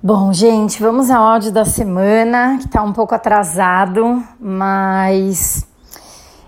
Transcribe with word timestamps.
Bom, 0.00 0.32
gente, 0.32 0.80
vamos 0.80 1.10
ao 1.10 1.26
áudio 1.26 1.50
da 1.50 1.64
semana, 1.64 2.58
que 2.58 2.66
está 2.66 2.80
um 2.84 2.92
pouco 2.92 3.16
atrasado, 3.16 4.22
mas. 4.38 5.66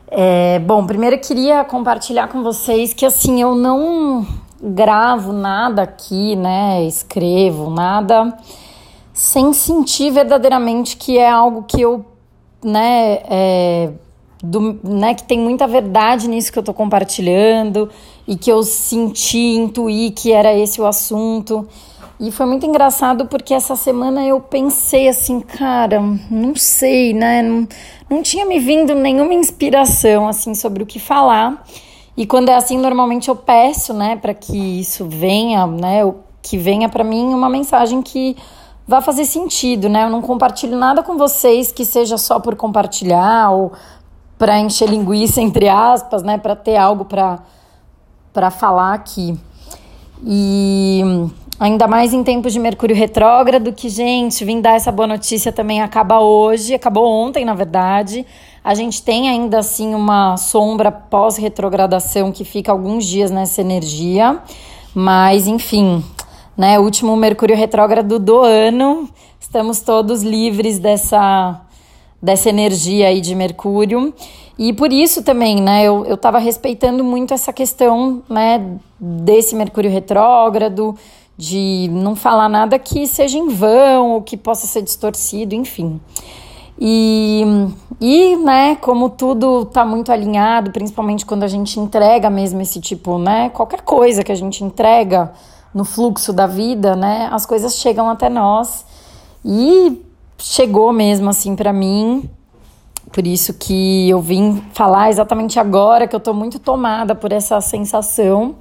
É, 0.08 0.60
bom, 0.60 0.86
primeiro 0.86 1.16
eu 1.16 1.20
queria 1.20 1.64
compartilhar 1.64 2.28
com 2.28 2.44
vocês 2.44 2.94
que 2.94 3.04
assim, 3.04 3.42
eu 3.42 3.56
não 3.56 4.24
gravo 4.62 5.32
nada 5.32 5.82
aqui, 5.82 6.36
né? 6.36 6.84
Escrevo 6.84 7.70
nada 7.70 8.38
sem 9.12 9.52
sentir 9.52 10.12
verdadeiramente 10.12 10.96
que 10.96 11.18
é 11.18 11.28
algo 11.28 11.64
que 11.64 11.80
eu, 11.80 12.06
né, 12.64 13.18
é, 13.28 13.90
do, 14.44 14.78
né, 14.84 15.12
que 15.12 15.24
tem 15.24 15.40
muita 15.40 15.66
verdade 15.66 16.28
nisso 16.28 16.52
que 16.52 16.58
eu 16.58 16.62
tô 16.62 16.72
compartilhando 16.72 17.90
e 18.28 18.36
que 18.36 18.50
eu 18.50 18.62
senti, 18.62 19.56
intuí 19.56 20.12
que 20.12 20.30
era 20.30 20.54
esse 20.54 20.80
o 20.80 20.86
assunto. 20.86 21.68
E 22.20 22.30
foi 22.30 22.44
muito 22.44 22.66
engraçado 22.66 23.24
porque 23.24 23.54
essa 23.54 23.74
semana 23.74 24.22
eu 24.26 24.38
pensei 24.42 25.08
assim, 25.08 25.40
cara, 25.40 25.98
não 26.30 26.54
sei, 26.54 27.14
né? 27.14 27.40
Não, 27.40 27.66
não 28.10 28.22
tinha 28.22 28.44
me 28.44 28.58
vindo 28.58 28.94
nenhuma 28.94 29.32
inspiração 29.32 30.28
assim 30.28 30.54
sobre 30.54 30.82
o 30.82 30.86
que 30.86 30.98
falar. 30.98 31.64
E 32.14 32.26
quando 32.26 32.50
é 32.50 32.54
assim, 32.54 32.76
normalmente 32.76 33.30
eu 33.30 33.36
peço, 33.36 33.94
né, 33.94 34.16
para 34.16 34.34
que 34.34 34.80
isso 34.80 35.06
venha, 35.08 35.66
né, 35.66 36.00
que 36.42 36.58
venha 36.58 36.90
para 36.90 37.02
mim 37.02 37.32
uma 37.32 37.48
mensagem 37.48 38.02
que 38.02 38.36
vá 38.86 39.00
fazer 39.00 39.24
sentido, 39.24 39.88
né? 39.88 40.04
Eu 40.04 40.10
não 40.10 40.20
compartilho 40.20 40.76
nada 40.76 41.02
com 41.02 41.16
vocês 41.16 41.72
que 41.72 41.86
seja 41.86 42.18
só 42.18 42.38
por 42.38 42.54
compartilhar 42.54 43.50
ou 43.50 43.72
para 44.36 44.60
encher 44.60 44.90
linguiça 44.90 45.40
entre 45.40 45.70
aspas, 45.70 46.22
né, 46.22 46.36
para 46.36 46.54
ter 46.54 46.76
algo 46.76 47.06
para 47.06 47.38
para 48.30 48.50
falar 48.50 48.92
aqui. 48.92 49.38
E 50.22 51.02
Ainda 51.60 51.86
mais 51.86 52.14
em 52.14 52.24
tempos 52.24 52.54
de 52.54 52.58
Mercúrio 52.58 52.96
retrógrado, 52.96 53.70
que, 53.70 53.90
gente, 53.90 54.46
vim 54.46 54.62
dar 54.62 54.76
essa 54.76 54.90
boa 54.90 55.06
notícia 55.06 55.52
também 55.52 55.82
acaba 55.82 56.18
hoje, 56.18 56.72
acabou 56.72 57.04
ontem, 57.04 57.44
na 57.44 57.52
verdade. 57.52 58.24
A 58.64 58.72
gente 58.74 59.02
tem 59.02 59.28
ainda 59.28 59.58
assim 59.58 59.94
uma 59.94 60.38
sombra 60.38 60.90
pós-retrogradação 60.90 62.32
que 62.32 62.46
fica 62.46 62.72
alguns 62.72 63.04
dias 63.04 63.30
nessa 63.30 63.60
energia, 63.60 64.40
mas 64.94 65.46
enfim, 65.46 66.02
né? 66.56 66.78
Último 66.78 67.14
Mercúrio 67.14 67.54
retrógrado 67.54 68.18
do 68.18 68.40
ano, 68.40 69.06
estamos 69.38 69.82
todos 69.82 70.22
livres 70.22 70.78
dessa 70.78 71.60
dessa 72.22 72.48
energia 72.48 73.08
aí 73.08 73.20
de 73.20 73.34
Mercúrio. 73.34 74.14
E 74.58 74.72
por 74.74 74.92
isso 74.92 75.22
também, 75.22 75.56
né, 75.56 75.84
eu, 75.84 76.04
eu 76.04 76.18
tava 76.18 76.38
respeitando 76.38 77.02
muito 77.02 77.32
essa 77.32 77.50
questão, 77.50 78.22
né, 78.28 78.62
desse 78.98 79.54
Mercúrio 79.54 79.90
retrógrado, 79.90 80.94
de 81.40 81.88
não 81.90 82.14
falar 82.14 82.50
nada 82.50 82.78
que 82.78 83.06
seja 83.06 83.38
em 83.38 83.48
vão 83.48 84.10
ou 84.10 84.20
que 84.20 84.36
possa 84.36 84.66
ser 84.66 84.82
distorcido, 84.82 85.54
enfim. 85.54 85.98
E, 86.78 87.42
e 87.98 88.36
né, 88.36 88.76
como 88.76 89.08
tudo 89.08 89.62
está 89.62 89.82
muito 89.82 90.12
alinhado, 90.12 90.70
principalmente 90.70 91.24
quando 91.24 91.42
a 91.42 91.48
gente 91.48 91.80
entrega 91.80 92.28
mesmo 92.28 92.60
esse 92.60 92.78
tipo, 92.78 93.18
né, 93.18 93.48
qualquer 93.48 93.80
coisa 93.80 94.22
que 94.22 94.30
a 94.30 94.34
gente 94.34 94.62
entrega 94.62 95.32
no 95.72 95.82
fluxo 95.82 96.30
da 96.30 96.46
vida, 96.46 96.94
né, 96.94 97.30
as 97.32 97.46
coisas 97.46 97.76
chegam 97.76 98.10
até 98.10 98.28
nós. 98.28 98.84
E 99.42 99.98
chegou 100.36 100.92
mesmo 100.92 101.30
assim 101.30 101.56
para 101.56 101.72
mim. 101.72 102.28
Por 103.10 103.26
isso 103.26 103.54
que 103.54 104.10
eu 104.10 104.20
vim 104.20 104.62
falar 104.74 105.08
exatamente 105.08 105.58
agora 105.58 106.06
que 106.06 106.14
eu 106.14 106.18
estou 106.18 106.34
muito 106.34 106.58
tomada 106.58 107.14
por 107.14 107.32
essa 107.32 107.58
sensação 107.62 108.56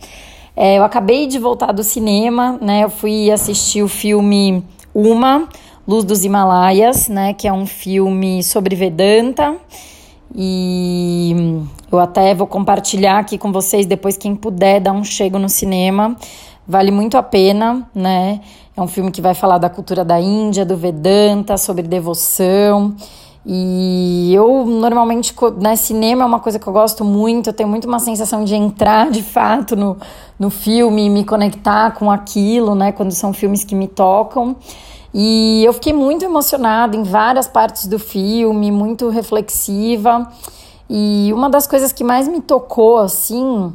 é, 0.61 0.77
eu 0.77 0.83
acabei 0.83 1.25
de 1.25 1.39
voltar 1.39 1.71
do 1.71 1.85
cinema, 1.85 2.59
né? 2.61 2.83
Eu 2.83 2.89
fui 2.89 3.31
assistir 3.31 3.81
o 3.81 3.87
filme 3.87 4.61
Uma, 4.93 5.47
Luz 5.87 6.03
dos 6.03 6.25
Himalaias, 6.25 7.07
né? 7.07 7.33
Que 7.33 7.47
é 7.47 7.53
um 7.53 7.65
filme 7.65 8.43
sobre 8.43 8.75
Vedanta. 8.75 9.55
E 10.35 11.63
eu 11.89 11.97
até 11.97 12.35
vou 12.35 12.45
compartilhar 12.45 13.19
aqui 13.19 13.37
com 13.37 13.53
vocês 13.53 13.85
depois, 13.85 14.17
quem 14.17 14.35
puder 14.35 14.81
dar 14.81 14.91
um 14.91 15.01
chego 15.01 15.39
no 15.39 15.47
cinema. 15.47 16.17
Vale 16.67 16.91
muito 16.91 17.17
a 17.17 17.23
pena, 17.23 17.89
né? 17.95 18.41
É 18.75 18.81
um 18.81 18.87
filme 18.87 19.11
que 19.11 19.21
vai 19.21 19.33
falar 19.33 19.59
da 19.59 19.69
cultura 19.69 20.03
da 20.03 20.19
Índia, 20.19 20.65
do 20.65 20.75
Vedanta, 20.75 21.57
sobre 21.57 21.83
devoção. 21.83 22.93
E 23.51 24.31
eu 24.31 24.63
normalmente, 24.63 25.33
né, 25.57 25.75
cinema 25.75 26.21
é 26.21 26.25
uma 26.27 26.39
coisa 26.39 26.59
que 26.59 26.67
eu 26.67 26.71
gosto 26.71 27.03
muito, 27.03 27.49
eu 27.49 27.53
tenho 27.53 27.67
muito 27.67 27.87
uma 27.87 27.97
sensação 27.97 28.43
de 28.43 28.53
entrar 28.53 29.09
de 29.09 29.23
fato 29.23 29.75
no, 29.75 29.97
no 30.37 30.51
filme, 30.51 31.09
me 31.09 31.25
conectar 31.25 31.89
com 31.95 32.11
aquilo, 32.11 32.75
né, 32.75 32.91
quando 32.91 33.11
são 33.11 33.33
filmes 33.33 33.63
que 33.63 33.73
me 33.73 33.87
tocam. 33.87 34.55
E 35.11 35.63
eu 35.65 35.73
fiquei 35.73 35.91
muito 35.91 36.23
emocionada 36.23 36.95
em 36.95 37.01
várias 37.01 37.47
partes 37.47 37.87
do 37.87 37.97
filme, 37.97 38.71
muito 38.71 39.09
reflexiva. 39.09 40.31
E 40.87 41.33
uma 41.33 41.49
das 41.49 41.65
coisas 41.65 41.91
que 41.91 42.03
mais 42.03 42.27
me 42.27 42.41
tocou, 42.41 42.99
assim, 42.99 43.73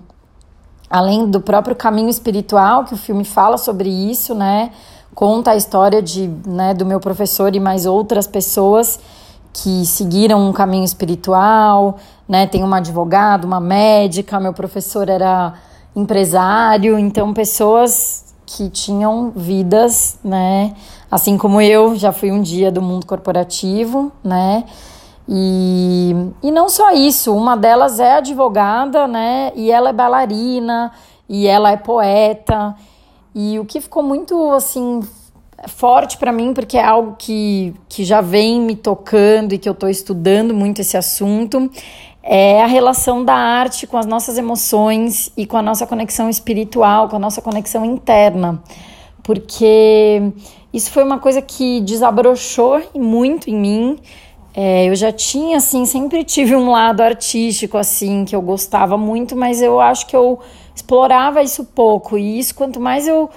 além 0.88 1.28
do 1.28 1.40
próprio 1.40 1.74
caminho 1.74 2.10
espiritual, 2.10 2.84
que 2.84 2.94
o 2.94 2.96
filme 2.96 3.24
fala 3.24 3.58
sobre 3.58 3.88
isso, 3.88 4.36
né, 4.36 4.70
conta 5.16 5.50
a 5.50 5.56
história 5.56 6.00
de, 6.00 6.30
né, 6.46 6.72
do 6.74 6.86
meu 6.86 7.00
professor 7.00 7.56
e 7.56 7.58
mais 7.58 7.86
outras 7.86 8.28
pessoas 8.28 9.00
que 9.54 9.86
seguiram 9.86 10.48
um 10.48 10.52
caminho 10.52 10.84
espiritual, 10.84 11.96
né? 12.28 12.44
Tem 12.46 12.64
uma 12.64 12.78
advogada, 12.78 13.46
uma 13.46 13.60
médica, 13.60 14.40
meu 14.40 14.52
professor 14.52 15.08
era 15.08 15.54
empresário, 15.94 16.98
então 16.98 17.32
pessoas 17.32 18.34
que 18.44 18.68
tinham 18.68 19.30
vidas, 19.34 20.18
né? 20.24 20.74
Assim 21.08 21.38
como 21.38 21.60
eu, 21.60 21.94
já 21.94 22.10
fui 22.10 22.32
um 22.32 22.42
dia 22.42 22.72
do 22.72 22.82
mundo 22.82 23.06
corporativo, 23.06 24.10
né? 24.24 24.64
E, 25.28 26.14
e 26.42 26.50
não 26.50 26.68
só 26.68 26.90
isso, 26.90 27.34
uma 27.34 27.56
delas 27.56 28.00
é 28.00 28.16
advogada, 28.16 29.06
né? 29.06 29.52
E 29.54 29.70
ela 29.70 29.90
é 29.90 29.92
bailarina, 29.92 30.90
e 31.28 31.46
ela 31.46 31.70
é 31.70 31.76
poeta. 31.76 32.74
E 33.32 33.58
o 33.60 33.64
que 33.64 33.80
ficou 33.80 34.02
muito 34.02 34.50
assim 34.52 35.00
forte 35.68 36.16
para 36.16 36.32
mim 36.32 36.52
porque 36.52 36.76
é 36.76 36.84
algo 36.84 37.16
que, 37.18 37.74
que 37.88 38.04
já 38.04 38.20
vem 38.20 38.60
me 38.60 38.76
tocando 38.76 39.52
e 39.52 39.58
que 39.58 39.68
eu 39.68 39.72
estou 39.72 39.88
estudando 39.88 40.54
muito 40.54 40.80
esse 40.80 40.96
assunto. 40.96 41.70
É 42.22 42.62
a 42.62 42.66
relação 42.66 43.24
da 43.24 43.34
arte 43.34 43.86
com 43.86 43.98
as 43.98 44.06
nossas 44.06 44.38
emoções 44.38 45.30
e 45.36 45.44
com 45.44 45.56
a 45.56 45.62
nossa 45.62 45.86
conexão 45.86 46.30
espiritual, 46.30 47.08
com 47.08 47.16
a 47.16 47.18
nossa 47.18 47.42
conexão 47.42 47.84
interna. 47.84 48.62
Porque 49.22 50.22
isso 50.72 50.90
foi 50.90 51.04
uma 51.04 51.18
coisa 51.18 51.42
que 51.42 51.80
desabrochou 51.80 52.82
muito 52.94 53.50
em 53.50 53.54
mim. 53.54 53.98
É, 54.56 54.88
eu 54.88 54.94
já 54.94 55.12
tinha, 55.12 55.56
assim, 55.56 55.84
sempre 55.84 56.24
tive 56.24 56.54
um 56.54 56.70
lado 56.70 57.00
artístico, 57.00 57.76
assim, 57.76 58.24
que 58.24 58.34
eu 58.36 58.40
gostava 58.40 58.96
muito, 58.96 59.34
mas 59.34 59.60
eu 59.60 59.80
acho 59.80 60.06
que 60.06 60.14
eu 60.14 60.38
explorava 60.74 61.42
isso 61.42 61.64
pouco. 61.64 62.16
E 62.16 62.38
isso, 62.38 62.54
quanto 62.54 62.80
mais 62.80 63.06
eu 63.06 63.28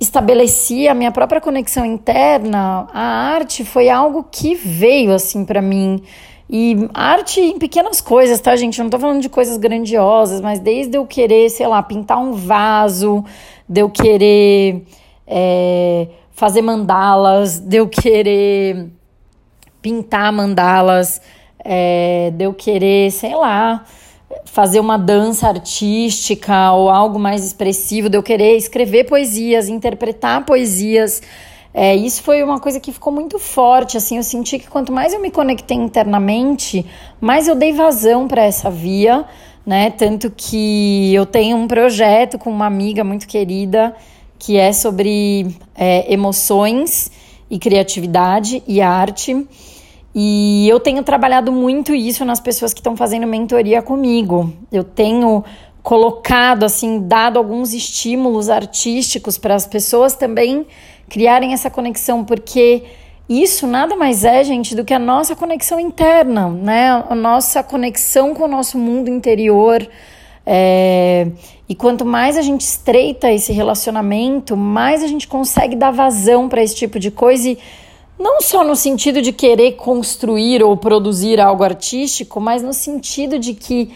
estabeleci 0.00 0.88
a 0.88 0.94
minha 0.94 1.12
própria 1.12 1.40
conexão 1.40 1.84
interna, 1.84 2.88
a 2.92 3.00
arte 3.34 3.64
foi 3.64 3.88
algo 3.88 4.24
que 4.30 4.54
veio 4.54 5.12
assim 5.12 5.44
para 5.44 5.62
mim. 5.62 6.02
E 6.48 6.88
arte 6.92 7.40
em 7.40 7.58
pequenas 7.58 8.00
coisas, 8.00 8.38
tá, 8.40 8.54
gente? 8.54 8.78
Eu 8.78 8.84
não 8.84 8.90
tô 8.90 8.98
falando 8.98 9.22
de 9.22 9.28
coisas 9.28 9.56
grandiosas, 9.56 10.40
mas 10.40 10.58
desde 10.58 10.96
eu 10.96 11.06
querer, 11.06 11.48
sei 11.48 11.66
lá, 11.66 11.82
pintar 11.82 12.18
um 12.18 12.32
vaso, 12.32 13.24
de 13.68 13.80
eu 13.80 13.88
querer 13.88 14.84
é, 15.26 16.08
fazer 16.32 16.60
mandalas, 16.60 17.58
de 17.58 17.76
eu 17.76 17.88
querer 17.88 18.90
pintar 19.80 20.32
mandalas, 20.32 21.20
é, 21.64 22.30
de 22.34 22.44
eu 22.44 22.52
querer, 22.52 23.10
sei 23.10 23.34
lá, 23.34 23.84
fazer 24.44 24.80
uma 24.80 24.96
dança 24.96 25.48
artística 25.48 26.72
ou 26.72 26.88
algo 26.88 27.18
mais 27.18 27.44
expressivo, 27.44 28.08
de 28.08 28.16
eu 28.16 28.22
querer 28.22 28.56
escrever 28.56 29.04
poesias, 29.04 29.68
interpretar 29.68 30.44
poesias. 30.44 31.22
É, 31.72 31.94
isso 31.94 32.22
foi 32.22 32.42
uma 32.42 32.60
coisa 32.60 32.78
que 32.78 32.92
ficou 32.92 33.12
muito 33.12 33.38
forte, 33.38 33.96
assim, 33.96 34.16
eu 34.16 34.22
senti 34.22 34.60
que 34.60 34.68
quanto 34.68 34.92
mais 34.92 35.12
eu 35.12 35.20
me 35.20 35.30
conectei 35.30 35.76
internamente, 35.76 36.86
mais 37.20 37.48
eu 37.48 37.56
dei 37.56 37.72
vazão 37.72 38.28
para 38.28 38.44
essa 38.44 38.70
via, 38.70 39.24
né? 39.66 39.90
Tanto 39.90 40.30
que 40.30 41.12
eu 41.12 41.26
tenho 41.26 41.56
um 41.56 41.66
projeto 41.66 42.38
com 42.38 42.50
uma 42.50 42.66
amiga 42.66 43.02
muito 43.02 43.26
querida 43.26 43.94
que 44.38 44.56
é 44.56 44.72
sobre 44.72 45.56
é, 45.74 46.12
emoções 46.12 47.10
e 47.50 47.58
criatividade 47.58 48.62
e 48.68 48.80
arte. 48.80 49.46
E 50.14 50.68
eu 50.68 50.78
tenho 50.78 51.02
trabalhado 51.02 51.50
muito 51.50 51.94
isso 51.94 52.24
nas 52.24 52.38
pessoas 52.38 52.72
que 52.72 52.80
estão 52.80 52.96
fazendo 52.96 53.26
mentoria 53.26 53.82
comigo. 53.82 54.52
Eu 54.70 54.84
tenho 54.84 55.42
colocado, 55.82 56.64
assim, 56.64 57.00
dado 57.00 57.38
alguns 57.38 57.74
estímulos 57.74 58.48
artísticos 58.48 59.36
para 59.36 59.54
as 59.54 59.66
pessoas 59.66 60.14
também 60.14 60.66
criarem 61.08 61.52
essa 61.52 61.68
conexão, 61.68 62.24
porque 62.24 62.84
isso 63.28 63.66
nada 63.66 63.96
mais 63.96 64.24
é, 64.24 64.44
gente, 64.44 64.74
do 64.74 64.84
que 64.84 64.94
a 64.94 64.98
nossa 64.98 65.34
conexão 65.34 65.80
interna, 65.80 66.48
né? 66.48 67.04
A 67.08 67.14
nossa 67.14 67.62
conexão 67.62 68.34
com 68.34 68.44
o 68.44 68.48
nosso 68.48 68.78
mundo 68.78 69.10
interior, 69.10 69.86
É, 70.46 71.28
e 71.66 71.74
quanto 71.74 72.04
mais 72.04 72.36
a 72.36 72.42
gente 72.42 72.60
estreita 72.60 73.32
esse 73.32 73.50
relacionamento, 73.50 74.54
mais 74.56 75.02
a 75.02 75.06
gente 75.06 75.26
consegue 75.26 75.74
dar 75.74 75.90
vazão 75.90 76.48
para 76.50 76.62
esse 76.62 76.76
tipo 76.76 76.98
de 76.98 77.10
coisa. 77.10 77.48
E 77.48 77.58
não 78.18 78.40
só 78.40 78.64
no 78.64 78.76
sentido 78.76 79.20
de 79.20 79.32
querer 79.32 79.72
construir 79.72 80.62
ou 80.62 80.76
produzir 80.76 81.40
algo 81.40 81.64
artístico, 81.64 82.40
mas 82.40 82.62
no 82.62 82.72
sentido 82.72 83.38
de 83.38 83.54
que 83.54 83.92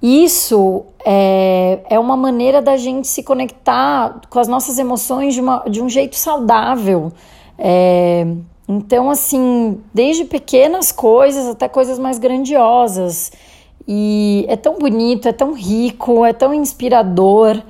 isso 0.00 0.84
é, 1.04 1.80
é 1.90 1.98
uma 1.98 2.16
maneira 2.16 2.60
da 2.62 2.76
gente 2.76 3.08
se 3.08 3.22
conectar 3.22 4.20
com 4.28 4.38
as 4.38 4.46
nossas 4.46 4.78
emoções 4.78 5.34
de, 5.34 5.40
uma, 5.40 5.64
de 5.68 5.82
um 5.82 5.88
jeito 5.88 6.16
saudável. 6.16 7.12
É, 7.58 8.26
então, 8.68 9.10
assim, 9.10 9.80
desde 9.94 10.24
pequenas 10.24 10.92
coisas 10.92 11.46
até 11.46 11.68
coisas 11.68 11.98
mais 11.98 12.18
grandiosas. 12.18 13.32
E 13.88 14.44
é 14.48 14.56
tão 14.56 14.78
bonito, 14.78 15.28
é 15.28 15.32
tão 15.32 15.52
rico, 15.52 16.24
é 16.24 16.32
tão 16.32 16.52
inspirador. 16.52 17.62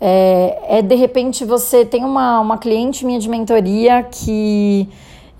É, 0.00 0.78
é 0.78 0.82
de 0.82 0.94
repente 0.94 1.44
você 1.44 1.84
tem 1.84 2.04
uma, 2.04 2.40
uma 2.40 2.56
cliente 2.56 3.04
minha 3.04 3.18
de 3.18 3.28
mentoria 3.28 4.02
que 4.02 4.88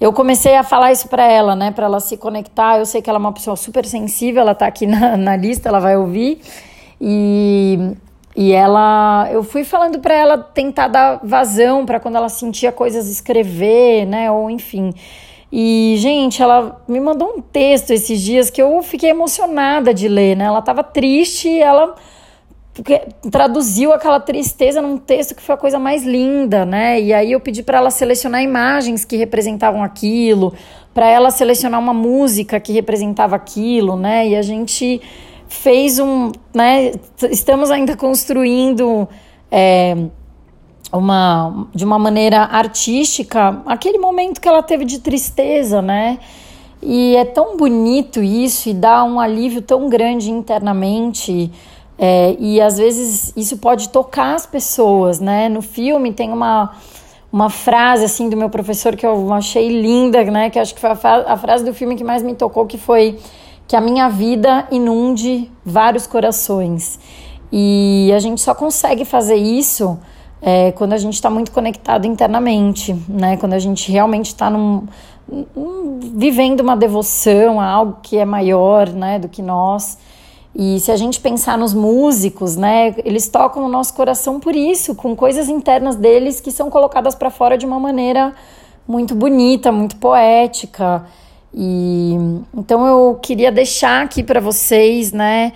eu 0.01 0.13
comecei 0.13 0.55
a 0.55 0.63
falar 0.63 0.93
isso 0.93 1.09
para 1.09 1.25
ela, 1.25 1.55
né, 1.55 1.71
para 1.71 1.87
ela 1.87 2.01
se 2.01 2.17
conectar. 2.17 2.79
Eu 2.79 2.87
sei 2.87 3.03
que 3.03 3.09
ela 3.09 3.19
é 3.19 3.21
uma 3.21 3.33
pessoa 3.33 3.57
super 3.57 3.85
sensível, 3.87 4.43
ela 4.43 4.55
tá 4.55 4.67
aqui 4.67 4.87
na, 4.87 5.17
na 5.17 5.37
lista, 5.37 5.69
ela 5.69 5.81
vai 5.81 5.97
ouvir. 5.97 6.41
E, 7.01 7.93
e 8.37 8.53
ela, 8.53 9.29
eu 9.33 9.43
fui 9.43 9.65
falando 9.65 9.99
para 9.99 10.15
ela 10.15 10.39
tentar 10.39 10.89
dar 10.89 11.21
vazão 11.23 11.87
para 11.87 12.01
quando 12.01 12.17
ela 12.17 12.29
sentia 12.29 12.71
coisas 12.73 13.09
escrever, 13.09 14.07
né, 14.07 14.31
ou 14.31 14.51
enfim. 14.51 14.95
E, 15.53 15.97
gente, 15.99 16.41
ela 16.41 16.81
me 16.87 17.01
mandou 17.01 17.35
um 17.37 17.41
texto 17.41 17.91
esses 17.91 18.21
dias 18.21 18.51
que 18.51 18.63
eu 18.63 18.81
fiquei 18.83 19.11
emocionada 19.11 19.93
de 19.93 20.07
ler, 20.07 20.37
né? 20.37 20.45
Ela 20.45 20.63
tava 20.63 20.85
triste 20.85 21.49
e 21.49 21.61
ela 22.75 23.09
traduziu 23.31 23.93
aquela 23.93 24.21
tristeza 24.21 24.81
num 24.81 24.97
texto 24.97 25.35
que 25.35 25.43
foi 25.43 25.55
a 25.55 25.59
coisa 25.59 25.79
mais 25.79 26.05
linda, 26.05 26.65
né? 26.65 27.01
E 27.01 27.13
aí 27.13 27.33
eu 27.33 27.41
pedi 27.41 27.63
para 27.63 27.79
ela 27.79 27.91
selecionar 27.91 28.43
imagens 28.43 29.05
que 29.05 29.17
representavam 29.17 29.83
aquilo, 29.83 30.55
para 30.95 31.09
ela 31.09 31.31
selecionar 31.31 31.81
uma 31.81 31.93
música 31.93 32.61
que 32.61 32.73
representava 32.73 33.37
aquilo, 33.37 33.97
né? 33.97 34.29
E 34.29 34.37
a 34.37 34.43
gente 34.43 35.01
fez 35.49 35.99
um, 35.99 36.31
né? 36.55 36.93
Estamos 37.31 37.71
ainda 37.71 37.97
construindo 37.97 39.09
é, 39.51 39.97
uma, 40.93 41.69
de 41.75 41.85
uma 41.85 41.99
maneira 41.99 42.45
artística 42.45 43.63
aquele 43.67 43.99
momento 43.99 44.41
que 44.41 44.49
ela 44.49 44.63
teve 44.63 44.85
de 44.85 45.01
tristeza, 45.01 45.83
né? 45.83 46.19
E 46.83 47.15
é 47.17 47.25
tão 47.25 47.57
bonito 47.57 48.23
isso 48.23 48.71
e 48.71 48.75
dá 48.75 49.05
um 49.05 49.21
alívio 49.21 49.61
tão 49.61 49.89
grande 49.89 50.31
internamente. 50.31 51.51
É, 52.03 52.35
e 52.39 52.59
às 52.63 52.79
vezes 52.79 53.31
isso 53.37 53.59
pode 53.59 53.91
tocar 53.91 54.35
as 54.35 54.47
pessoas, 54.47 55.21
né? 55.21 55.51
No 55.51 55.61
filme 55.61 56.15
tem 56.15 56.33
uma, 56.33 56.71
uma 57.31 57.51
frase 57.51 58.07
assim 58.07 58.31
do 58.31 58.39
meu 58.39 58.49
professor 58.49 58.97
que 58.97 59.05
eu 59.05 59.31
achei 59.35 59.69
linda, 59.69 60.25
né? 60.25 60.49
Que 60.49 60.59
acho 60.59 60.75
que 60.75 60.81
foi 60.81 60.89
a, 60.89 60.95
a 61.27 61.37
frase 61.37 61.63
do 61.63 61.75
filme 61.75 61.97
que 61.97 62.03
mais 62.03 62.23
me 62.23 62.35
tocou, 62.35 62.65
que 62.65 62.79
foi 62.79 63.19
que 63.69 63.77
a 63.77 63.83
minha 63.83 64.09
vida 64.09 64.67
inunde 64.71 65.51
vários 65.63 66.07
corações. 66.07 66.99
E 67.53 68.11
a 68.17 68.19
gente 68.19 68.41
só 68.41 68.55
consegue 68.55 69.05
fazer 69.05 69.37
isso 69.37 69.99
é, 70.41 70.73
quando 70.73 70.95
a 70.95 70.99
gente 70.99 71.15
está 71.15 71.29
muito 71.29 71.53
conectado 71.53 72.07
internamente, 72.07 72.97
né? 73.11 73.37
Quando 73.37 73.53
a 73.53 73.59
gente 73.59 73.93
realmente 73.93 74.29
está 74.29 74.49
num, 74.49 74.87
num, 75.55 75.99
vivendo 76.17 76.61
uma 76.61 76.77
devoção 76.77 77.61
a 77.61 77.67
algo 77.67 77.99
que 78.03 78.17
é 78.17 78.25
maior, 78.25 78.89
né, 78.89 79.19
do 79.19 79.29
que 79.29 79.43
nós. 79.43 79.99
E 80.55 80.81
se 80.81 80.91
a 80.91 80.97
gente 80.97 81.21
pensar 81.21 81.57
nos 81.57 81.73
músicos, 81.73 82.57
né, 82.57 82.95
eles 83.05 83.29
tocam 83.29 83.65
o 83.65 83.69
nosso 83.69 83.95
coração 83.95 84.41
por 84.41 84.55
isso, 84.57 84.95
com 84.95 85.15
coisas 85.15 85.49
internas 85.49 85.95
deles 85.95 86.41
que 86.41 86.51
são 86.51 86.69
colocadas 86.69 87.15
para 87.15 87.31
fora 87.31 87.57
de 87.57 87.65
uma 87.65 87.79
maneira 87.79 88.35
muito 88.87 89.15
bonita, 89.15 89.71
muito 89.71 89.97
poética. 89.97 91.07
E 91.55 92.15
então 92.55 92.87
eu 92.87 93.19
queria 93.23 93.53
deixar 93.53 94.03
aqui 94.03 94.23
para 94.23 94.41
vocês, 94.41 95.13
né, 95.13 95.53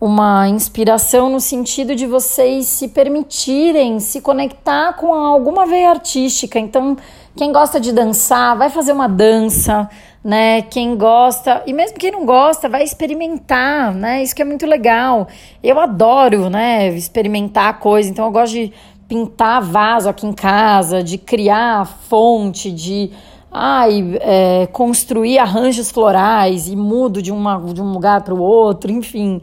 uma 0.00 0.48
inspiração 0.48 1.30
no 1.30 1.40
sentido 1.40 1.94
de 1.94 2.06
vocês 2.06 2.66
se 2.66 2.88
permitirem 2.88 3.98
se 3.98 4.20
conectar 4.20 4.92
com 4.94 5.14
alguma 5.14 5.64
veia 5.64 5.90
artística. 5.90 6.58
Então, 6.58 6.96
quem 7.34 7.50
gosta 7.52 7.80
de 7.80 7.92
dançar, 7.92 8.56
vai 8.56 8.68
fazer 8.68 8.92
uma 8.92 9.08
dança, 9.08 9.88
né? 10.26 10.60
Quem 10.60 10.96
gosta, 10.96 11.62
e 11.68 11.72
mesmo 11.72 11.96
quem 11.96 12.10
não 12.10 12.26
gosta, 12.26 12.68
vai 12.68 12.82
experimentar, 12.82 13.94
né? 13.94 14.24
Isso 14.24 14.34
que 14.34 14.42
é 14.42 14.44
muito 14.44 14.66
legal. 14.66 15.28
Eu 15.62 15.78
adoro, 15.78 16.50
né, 16.50 16.88
experimentar 16.88 17.78
coisa. 17.78 18.10
Então, 18.10 18.24
eu 18.24 18.32
gosto 18.32 18.54
de 18.54 18.72
pintar 19.06 19.62
vaso 19.62 20.08
aqui 20.08 20.26
em 20.26 20.32
casa, 20.32 21.00
de 21.00 21.16
criar 21.16 21.86
fonte, 21.86 22.72
de 22.72 23.12
ai, 23.52 24.18
é, 24.20 24.66
construir 24.72 25.38
arranjos 25.38 25.92
florais 25.92 26.66
e 26.66 26.74
mudo 26.74 27.22
de, 27.22 27.30
uma, 27.30 27.56
de 27.72 27.80
um 27.80 27.92
lugar 27.92 28.22
para 28.22 28.34
o 28.34 28.42
outro, 28.42 28.90
enfim 28.90 29.40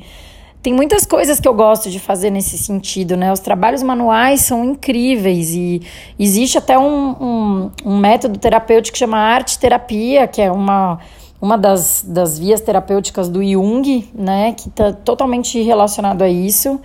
tem 0.63 0.73
muitas 0.73 1.05
coisas 1.05 1.41
que 1.41 1.47
eu 1.47 1.53
gosto 1.53 1.89
de 1.89 1.99
fazer 1.99 2.29
nesse 2.29 2.57
sentido, 2.57 3.17
né? 3.17 3.33
Os 3.33 3.41
trabalhos 3.41 3.83
manuais 3.83 4.39
são 4.39 4.63
incríveis 4.63 5.53
e 5.53 5.81
existe 6.17 6.57
até 6.57 6.79
um, 6.79 7.09
um, 7.09 7.71
um 7.83 7.97
método 7.97 8.39
terapêutico 8.39 8.93
que 8.93 8.99
chama 8.99 9.17
arte 9.17 9.59
terapia, 9.59 10.25
que 10.25 10.41
é 10.41 10.49
uma, 10.49 10.99
uma 11.41 11.57
das, 11.57 12.05
das 12.07 12.39
vias 12.39 12.61
terapêuticas 12.61 13.27
do 13.27 13.43
Jung, 13.43 14.09
né? 14.15 14.53
Que 14.53 14.69
está 14.69 14.93
totalmente 14.93 15.61
relacionado 15.61 16.21
a 16.21 16.29
isso. 16.29 16.79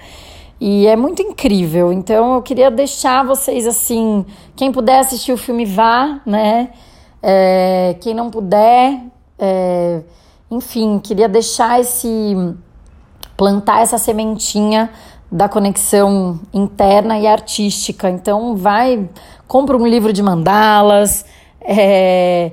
E 0.61 0.89
é 0.89 0.97
muito 0.97 1.23
incrível. 1.23 1.93
Então 1.93 2.35
eu 2.35 2.43
queria 2.43 2.73
deixar 2.73 3.25
vocês 3.25 3.65
assim, 3.65 4.27
quem 4.57 4.73
puder 4.73 4.99
assistir 4.99 5.33
o 5.33 5.37
filme 5.37 5.65
vá, 5.65 6.21
né? 6.27 6.71
É, 7.23 7.95
quem 8.01 8.13
não 8.13 8.29
puder, 8.29 9.03
é, 9.39 10.01
enfim, 10.51 10.99
queria 10.99 11.29
deixar 11.29 11.81
esse 11.81 12.35
plantar 13.39 13.83
essa 13.83 13.99
sementinha 13.99 14.91
da 15.31 15.49
conexão 15.49 16.41
interna 16.53 17.17
e 17.21 17.27
artística. 17.27 18.11
Então, 18.11 18.57
vai, 18.57 19.09
compra 19.47 19.77
um 19.77 19.87
livro 19.87 20.13
de 20.13 20.21
mandalas, 20.23 21.25
é, 21.61 22.51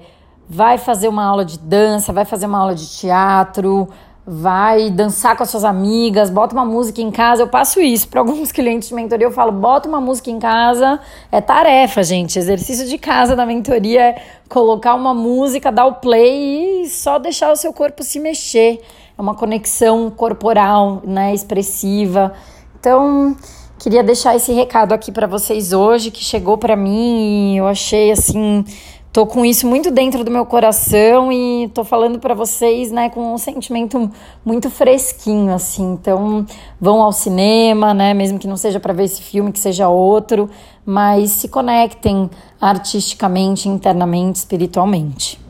vai 0.47 0.77
fazer 0.77 1.07
uma 1.07 1.25
aula 1.25 1.43
de 1.43 1.57
dança, 1.57 2.13
vai 2.13 2.23
fazer 2.23 2.45
uma 2.45 2.59
aula 2.59 2.75
de 2.75 2.87
teatro, 2.87 3.87
vai 4.27 4.91
dançar 4.91 5.35
com 5.35 5.41
as 5.41 5.49
suas 5.49 5.63
amigas, 5.63 6.29
bota 6.29 6.53
uma 6.53 6.65
música 6.65 7.01
em 7.01 7.09
casa. 7.09 7.41
Eu 7.41 7.47
passo 7.47 7.81
isso 7.81 8.07
para 8.07 8.19
alguns 8.19 8.51
clientes 8.53 8.89
de 8.89 8.93
mentoria. 8.93 9.25
Eu 9.25 9.31
falo, 9.31 9.51
bota 9.51 9.89
uma 9.89 9.99
música 9.99 10.29
em 10.29 10.37
casa. 10.37 10.99
É 11.31 11.41
tarefa, 11.41 12.03
gente. 12.03 12.37
Exercício 12.37 12.87
de 12.87 12.99
casa 12.99 13.35
da 13.35 13.43
mentoria 13.43 14.01
é 14.01 14.21
colocar 14.47 14.93
uma 14.93 15.15
música, 15.15 15.71
dar 15.71 15.87
o 15.87 15.95
play 15.95 16.83
e 16.83 16.89
só 16.89 17.17
deixar 17.17 17.51
o 17.51 17.55
seu 17.55 17.73
corpo 17.73 18.03
se 18.03 18.19
mexer 18.19 18.81
é 19.17 19.21
uma 19.21 19.33
conexão 19.33 20.09
corporal, 20.11 21.01
né, 21.05 21.33
expressiva. 21.33 22.33
Então, 22.79 23.35
queria 23.79 24.03
deixar 24.03 24.35
esse 24.35 24.51
recado 24.51 24.93
aqui 24.93 25.11
para 25.11 25.27
vocês 25.27 25.73
hoje 25.73 26.11
que 26.11 26.23
chegou 26.23 26.57
para 26.57 26.75
mim 26.75 27.53
e 27.53 27.57
eu 27.57 27.67
achei 27.67 28.11
assim, 28.11 28.65
tô 29.13 29.25
com 29.25 29.45
isso 29.45 29.65
muito 29.65 29.89
dentro 29.89 30.25
do 30.25 30.29
meu 30.29 30.45
coração 30.45 31.31
e 31.31 31.69
tô 31.73 31.85
falando 31.85 32.19
para 32.19 32.33
vocês, 32.33 32.91
né, 32.91 33.09
com 33.09 33.33
um 33.33 33.37
sentimento 33.37 34.11
muito 34.43 34.69
fresquinho 34.69 35.53
assim. 35.53 35.93
Então, 35.93 36.45
vão 36.79 37.01
ao 37.01 37.13
cinema, 37.13 37.93
né, 37.93 38.13
mesmo 38.13 38.37
que 38.37 38.47
não 38.47 38.57
seja 38.57 38.81
para 38.81 38.93
ver 38.93 39.05
esse 39.05 39.21
filme, 39.21 39.53
que 39.53 39.59
seja 39.59 39.87
outro, 39.87 40.49
mas 40.85 41.31
se 41.31 41.47
conectem 41.47 42.29
artisticamente, 42.59 43.69
internamente, 43.69 44.39
espiritualmente. 44.39 45.44